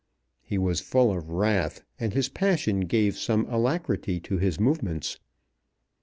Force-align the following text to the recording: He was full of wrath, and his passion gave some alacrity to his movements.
He 0.41 0.57
was 0.57 0.81
full 0.81 1.15
of 1.15 1.29
wrath, 1.29 1.83
and 1.99 2.11
his 2.11 2.27
passion 2.27 2.79
gave 2.87 3.15
some 3.19 3.45
alacrity 3.47 4.19
to 4.21 4.39
his 4.39 4.59
movements. 4.59 5.19